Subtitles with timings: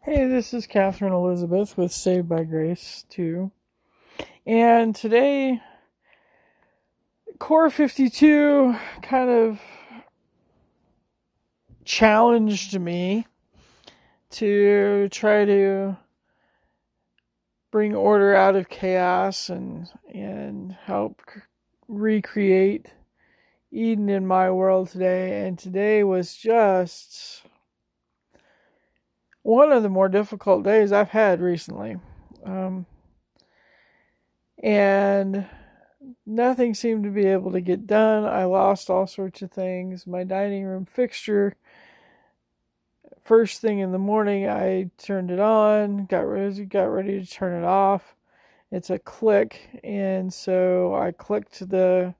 [0.00, 3.50] Hey, this is Katherine Elizabeth with Saved by Grace 2.
[4.46, 5.60] And today,
[7.40, 9.60] Core 52 kind of
[11.84, 13.26] challenged me
[14.30, 15.96] to try to
[17.72, 21.20] bring order out of chaos and and help
[21.88, 22.86] recreate
[23.72, 25.44] Eden in my world today.
[25.46, 27.42] And today was just
[29.48, 31.96] one of the more difficult days I've had recently.
[32.44, 32.84] Um,
[34.62, 35.46] and
[36.26, 38.26] nothing seemed to be able to get done.
[38.26, 40.06] I lost all sorts of things.
[40.06, 41.56] My dining room fixture,
[43.24, 47.62] first thing in the morning, I turned it on, got ready, got ready to turn
[47.62, 48.16] it off.
[48.70, 52.14] It's a click, and so I clicked the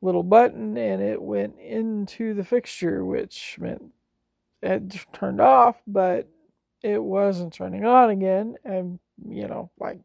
[0.00, 3.92] little button, and it went into the fixture, which meant
[4.62, 6.30] it turned off, but
[6.82, 10.00] it wasn't turning on again, and you know, like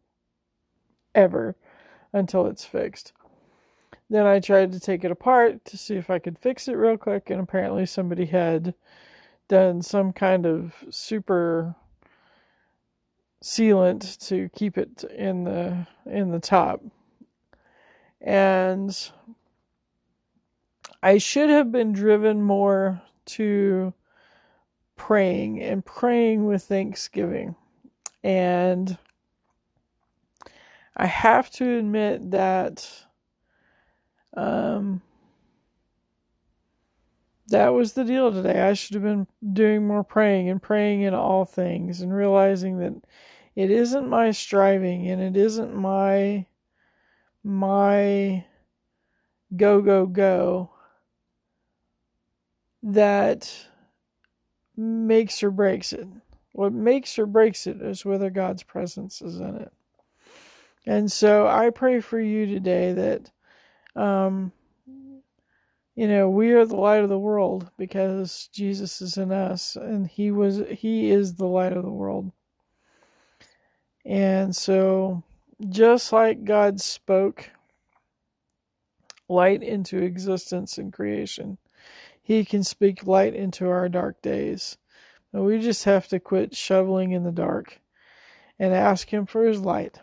[1.15, 1.55] ever
[2.13, 3.13] until it's fixed.
[4.09, 6.97] Then I tried to take it apart to see if I could fix it real
[6.97, 8.73] quick, and apparently somebody had
[9.47, 11.75] done some kind of super
[13.43, 16.81] sealant to keep it in the in the top.
[18.21, 18.97] And
[21.03, 23.93] I should have been driven more to
[24.97, 27.55] praying and praying with thanksgiving.
[28.23, 28.97] And
[30.95, 32.89] I have to admit that
[34.35, 35.01] um,
[37.47, 38.61] that was the deal today.
[38.61, 42.93] I should have been doing more praying and praying in all things and realizing that
[43.55, 46.45] it isn't my striving and it isn't my
[47.43, 48.45] my
[49.55, 50.69] go go go
[52.83, 53.67] that
[54.77, 56.07] makes or breaks it.
[56.53, 59.73] What makes or breaks it is whether God's presence is in it.
[60.85, 63.31] And so I pray for you today that,
[64.01, 64.53] um,
[65.95, 70.07] you know, we are the light of the world because Jesus is in us, and
[70.07, 72.31] He was He is the light of the world.
[74.05, 75.23] And so,
[75.69, 77.49] just like God spoke
[79.27, 81.57] light into existence in creation,
[82.27, 84.77] he can speak light into our dark days.
[85.31, 87.79] But we just have to quit shoveling in the dark
[88.59, 89.97] and ask Him for His light.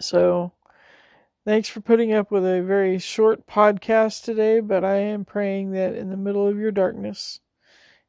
[0.00, 0.50] So,
[1.44, 5.94] thanks for putting up with a very short podcast today, but I am praying that
[5.94, 7.38] in the middle of your darkness,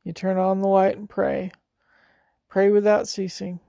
[0.03, 1.51] you turn on the light and pray.
[2.47, 3.59] Pray without ceasing.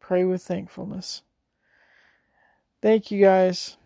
[0.00, 1.22] Pray with thankfulness.
[2.82, 3.76] Thank you guys.